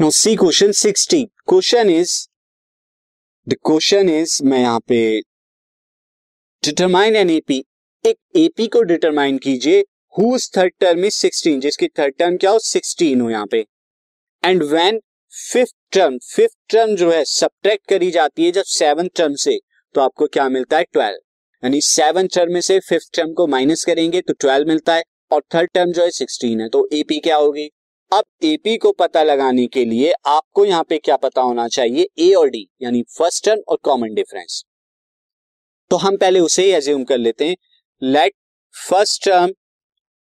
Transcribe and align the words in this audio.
No 0.00 0.08
see 0.10 0.34
question 0.36 0.72
sixty 0.72 1.22
question 1.48 1.88
is 1.90 2.12
the 3.46 3.54
question 3.66 4.08
is 4.08 4.32
मैं 4.44 4.58
यहाँ 4.58 4.80
पे 4.88 4.98
डिटरमाइन 6.62 7.16
एन 7.16 7.30
एपी 7.30 7.56
एक 8.04 8.16
एपी 8.36 8.66
को 8.66 8.82
डिटरमाइन 8.82 9.38
कीजिए. 9.38 9.80
Whose 10.14 10.48
third 10.56 10.72
term 10.80 11.04
is 11.04 11.14
sixteen 11.14 11.58
जिसकी 11.60 11.88
थर्ड 11.88 12.14
टर्म 12.18 12.36
क्या 12.36 12.50
हो? 12.50 12.58
सिक्सटीन 12.58 13.20
हो 13.20 13.30
यहाँ 13.30 13.46
पे. 13.46 13.64
And 14.42 14.62
when 14.62 15.00
fifth 15.32 15.74
term 15.92 16.18
fifth 16.26 16.56
term 16.72 16.94
जो 16.96 17.10
है 17.12 17.24
सब्ट्रैक्ट 17.24 17.88
करी 17.88 18.10
जाती 18.10 18.44
है 18.44 18.50
जब 18.50 18.64
सेवन 18.74 19.08
टर्म 19.16 19.34
से 19.46 19.58
तो 19.94 20.00
आपको 20.00 20.26
क्या 20.28 20.48
मिलता 20.48 20.78
है? 20.78 20.84
ट्वेल्व 20.92 21.18
यानी 21.62 21.80
सेवन 21.80 22.26
टर्म 22.36 22.52
में 22.52 22.60
से 22.60 22.78
फिफ्थ 22.88 23.14
टर्म 23.16 23.32
को 23.32 23.46
माइनस 23.56 23.84
करेंगे 23.84 24.20
तो 24.20 24.34
ट्वेल्व 24.34 24.68
मिलता 24.68 24.94
है. 24.94 25.02
और 25.32 25.42
थर्ड 25.54 25.70
टर्म 25.74 25.92
जो 25.92 26.02
है 26.02 26.10
सिक्सटीन 26.10 26.60
है. 26.60 26.68
तो 26.68 26.88
एपी 26.92 27.18
क्या 27.20 27.36
होगी? 27.36 27.68
अब 28.12 28.24
एपी 28.44 28.76
को 28.76 28.90
पता 28.92 29.22
लगाने 29.22 29.66
के 29.66 29.84
लिए 29.84 30.12
आपको 30.26 30.64
यहाँ 30.64 30.84
पे 30.88 30.98
क्या 30.98 31.16
पता 31.16 31.40
होना 31.42 31.66
चाहिए? 31.68 32.08
ए 32.18 32.32
और 32.34 32.48
डी 32.50 32.66
यानी 32.82 33.02
फ़र्स्ट 33.18 33.44
टर्म 33.44 33.60
और 33.68 33.78
कॉमन 33.82 34.14
डिफरेंस 34.14 34.64
तो 35.90 35.96
हम 35.96 36.16
पहले 36.16 36.40
उसे 36.40 36.64
ही 36.64 36.70
एज्यूम 36.72 37.04
कर 37.04 37.18
लेते 37.18 37.48
हैं. 37.48 37.56
Let 38.02 38.32
first 38.74 39.24
term 39.24 39.52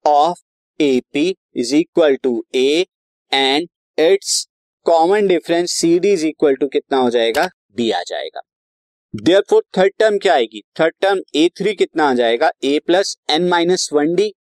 of 0.04 0.40
AP 0.80 1.34
is 1.56 1.74
equal 1.76 2.16
to 2.22 2.44
a 2.54 2.86
and 3.32 3.68
its 3.98 4.46
common 4.86 5.26
difference 5.28 5.72
see 5.72 5.98
d 5.98 6.12
is 6.12 6.26
equal 6.26 6.54
to 6.54 6.68
कितना 6.68 6.98
हो 6.98 7.10
जाएगा? 7.10 7.48
डी 7.76 7.90
आ 7.90 8.02
जाएगा. 8.06 8.40
देयर 9.14 9.42
फोर 9.50 9.62
थर्ड 9.78 9.92
टर्म 9.98 10.18
क्या 10.18 10.34
आएगी? 10.34 10.62
थर्ड 10.80 10.94
टर्म 11.00 11.20
ए 11.36 11.48
थ्री 11.58 11.74
कितना 11.74 12.08
आ 12.10 12.14
जाएगा? 12.14 12.50
A 12.64 12.78
plus 12.86 13.16
n 13.30 13.48
minus 13.48 13.88
one 13.92 14.14
d 14.14 14.32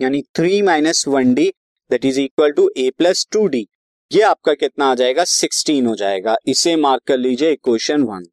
यानी 0.00 0.22
three 0.36 0.60
minus 0.62 1.06
one 1.08 1.34
d 1.34 1.52
that 1.90 2.04
is 2.04 2.20
equal 2.20 2.52
to 2.52 2.70
a 2.76 2.90
plus 2.98 3.26
two 3.32 3.46
d 3.46 3.66
ये 4.10 4.22
आपका 4.22 4.54
कितना 4.54 4.86
आ 4.86 4.94
जाएगा? 4.94 5.24
सिक्सटीन 5.24 5.86
हो 5.86 5.94
जाएगा। 5.96 6.36
इसे 6.48 6.74
मार्क 6.76 7.02
कर 7.06 7.18
लीजिए 7.18 7.50
equation 7.52 8.02
one 8.02 8.24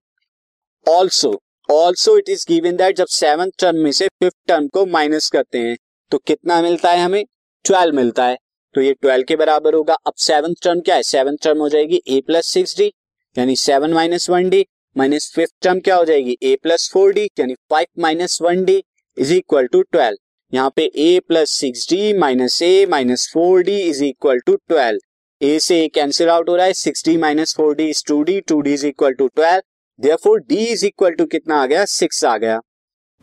also 0.86 1.32
also 1.70 2.18
it 2.18 2.30
is 2.30 2.46
given 2.50 2.76
that 2.76 2.96
जब 2.96 3.08
सेवन 3.12 3.52
टर्म 3.60 3.84
में 3.84 3.92
से 3.92 4.08
फिफ्थ 4.08 4.36
टर्म 4.48 4.68
को 4.68 4.86
माइनस 4.88 5.30
करते 5.30 5.58
हैं 5.58 5.78
तो 6.12 6.18
कितना 6.18 6.62
मिलता 6.62 6.92
है 6.92 7.04
हमें? 7.04 7.24
ट्वेल्व 7.66 7.96
मिलता 7.96 8.26
है। 8.26 8.38
तो 8.76 8.82
ये 8.82 8.94
ट्वेल्व 8.94 9.24
के 9.28 9.36
बराबर 9.36 9.74
होगा। 9.74 9.94
अब 10.08 10.14
सेवन 10.18 10.54
टर्म 10.64 10.80
क्या 10.80 10.96
है? 10.96 11.04
सेवन 11.04 11.36
टर्म 11.44 11.60
हो 11.60 11.70
जाएगी 11.70 12.02
ए 12.08 12.22
प्लस 12.28 12.48
सिक्स 12.48 12.78
डी 12.78 12.92
यानी 13.36 13.56
seven 13.56 13.94
minus 13.94 14.30
one 14.30 14.50
d 14.50 14.66
minus 14.96 15.32
fifth 15.36 15.54
term 15.64 15.80
क्या 15.80 15.96
हो 15.96 16.06
जाएगी? 16.06 16.38
ए 16.44 16.56
प्लस 16.64 16.90
फोर 16.94 17.14
डी 17.14 17.26
यानी 17.40 17.56
five 17.70 18.02
minus 18.02 18.42
one 18.42 18.64
d 18.66 18.84
is 19.18 19.34
equal 19.34 19.68
to 19.68 19.82
twelve 19.82 20.18
यहाँ 20.54 20.70
पे 20.76 20.84
a 20.98 21.22
plus 21.28 21.52
six 21.52 21.88
d 21.90 22.14
minus 22.18 22.62
a 22.62 22.86
minus 22.90 23.30
four 23.34 23.64
d 23.64 23.78
is 23.80 24.04
equal 24.04 24.40
to 24.46 24.56
twelve 24.56 25.00
a 25.42 25.58
से 25.60 25.80
a 25.84 25.88
cancel 25.88 26.30
out 26.30 26.50
हो 26.50 26.56
रहा 26.56 26.66
है 26.66 26.74
six 26.74 27.04
d 27.06 27.16
minus 27.18 27.56
four 27.56 27.74
d 27.76 27.88
is 27.90 28.04
two 28.08 28.22
d 28.24 28.40
two 28.42 28.60
d 28.62 28.74
is 28.74 28.86
equal 28.88 29.14
to 29.14 29.28
twelve 29.28 29.62
therefore 30.00 30.40
d 30.40 30.64
is 30.66 30.86
equal 30.86 31.14
to 31.14 31.26
कितना 31.26 31.56
आ 31.62 31.66
गया? 31.66 31.84
Six 31.86 32.24
आ 32.26 32.38
गया. 32.38 32.60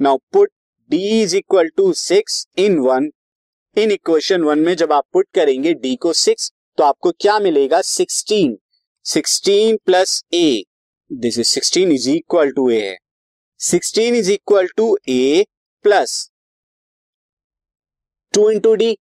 Now 0.01 0.19
put 0.33 0.51
d 0.91 1.23
is 1.23 1.37
equal 1.37 1.69
to 1.77 1.93
six 1.93 2.47
in 2.59 2.79
one 2.79 3.11
in 3.77 3.91
equation 3.91 4.43
one 4.43 4.59
में 4.59 4.75
जब 4.77 4.93
आप 4.93 5.05
put 5.13 5.29
करेंगे 5.35 5.75
D 5.75 5.95
को 5.97 6.13
सिक्स 6.13 6.53
तो 6.79 6.85
आपको 6.85 7.11
क्या 7.21 7.39
मिलेगा? 7.39 7.81
Sixteen 7.81 8.57
sixteen 9.07 9.79
plus 9.87 10.23
a 10.35 10.63
this 11.11 11.39
is 11.39 11.49
sixteen 11.49 11.93
is 11.93 12.11
equal 12.11 12.51
to 12.51 12.69
a 12.71 12.81
है 12.83 12.97
sixteen 13.61 14.15
is 14.15 14.31
equal 14.33 14.69
to 14.77 14.97
a 15.09 15.45
plus 15.85 16.31
two 18.35 18.49
into 18.51 18.75
d. 18.75 18.97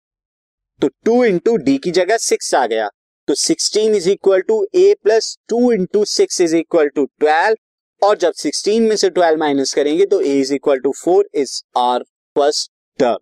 तो 0.82 0.88
टू 1.06 1.24
इंटू 1.24 1.56
डी 1.58 1.78
की 1.78 1.92
जगह 1.92 2.18
सिक्स 2.18 2.54
आ 2.56 2.66
गया। 2.68 2.88
तो 3.28 3.34
sixteen 3.36 3.94
is 3.96 4.10
equal 4.10 4.42
to 4.42 4.66
a 4.76 4.94
plus 5.04 5.36
two 5.50 5.72
into 5.72 6.04
six 6.06 6.42
is 6.42 6.56
equal 6.56 6.88
to 6.96 7.06
twelve. 7.20 7.56
और 8.02 8.18
जब 8.18 8.34
sixteen 8.34 8.84
में 8.84 8.96
से 8.96 9.10
ट्वेल्व 9.10 9.40
माइनस 9.40 9.74
करेंगे 9.74 10.06
तो 10.06 10.20
a 10.22 10.34
is 10.40 10.54
equal 10.54 10.80
to 10.80 10.92
four 11.04 11.30
is 11.36 11.62
our 11.78 12.04
first 12.36 12.72
term 13.00 13.18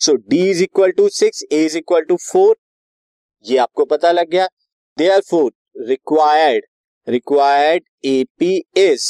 so 0.00 0.14
d 0.14 0.40
is 0.50 0.62
equal 0.62 0.90
to 0.90 1.08
six, 1.10 1.44
a 1.52 1.64
is 1.64 1.76
equal 1.78 2.02
to 2.02 2.16
four. 2.22 2.56
ये 3.44 3.56
आपको 3.58 3.84
पता 3.84 4.12
लग 4.12 4.30
गया। 4.30 4.46
Therefore 5.30 5.52
required 5.88 6.64
required 7.06 7.82
AP 8.04 8.56
is 8.78 9.08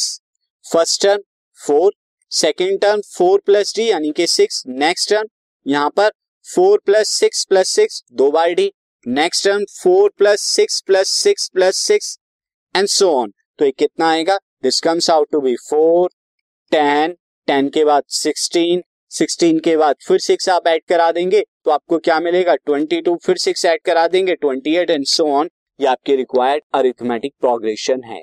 first 0.65 1.03
term 1.03 1.23
four 1.61 1.93
second 2.33 2.81
term 2.81 3.01
four 3.17 3.41
plus 3.47 3.75
d 3.77 3.91
यानी 3.91 4.11
कि 4.17 4.27
six 4.29 4.63
next 4.69 5.11
term 5.11 5.29
यहाँ 5.67 5.91
पर 5.97 6.11
four 6.47 6.79
plus 6.87 7.09
six 7.11 7.45
plus 7.45 7.69
six, 7.69 8.03
दो 8.13 8.31
बार 8.31 8.53
d. 8.55 8.71
Next 9.07 9.45
term, 9.45 9.65
four 9.83 10.11
plus 10.19 10.41
six 10.45 10.81
plus 10.87 11.09
six 11.15 11.49
plus 11.49 11.77
six 11.79 12.17
and 12.75 12.87
so 12.89 13.11
on 13.13 13.33
तो 13.59 13.65
ये 13.65 13.71
कितना 13.71 14.09
आएगा? 14.11 14.37
This 14.63 14.81
comes 14.81 15.11
out 15.11 15.31
to 15.33 15.41
be 15.41 15.55
four 15.69 16.09
ten 16.73 17.17
ten 17.49 17.69
के 17.69 17.85
बाद 17.85 18.03
सिक्सटीन 18.11 18.83
सिक्सटीन 19.11 19.59
के 19.61 19.77
बाद 19.77 19.97
फिर 20.07 20.19
सिक्स 20.21 20.49
आप 20.49 20.67
ऐड 20.67 20.83
करा 20.89 21.11
देंगे 21.13 21.41
तो 21.65 21.71
आपको 21.71 21.99
क्या 21.99 22.19
मिलेगा? 22.21 22.55
ट्वेंटी 22.57 23.01
टू 23.01 23.17
फिर 23.25 23.37
सिक्स 23.39 23.65
ऐड 23.65 23.81
करा 23.85 24.07
देंगे 24.09 24.35
twenty 24.37 24.77
eight 24.77 24.91
and 24.91 25.05
so 25.07 25.31
on 25.31 25.51
ये 25.81 25.87
आपके 25.87 26.17
रिक्वायर्ड 26.17 26.63
अरिथमेटिक 26.75 27.35
प्रोग्रेशन 27.41 28.03
है। 28.05 28.23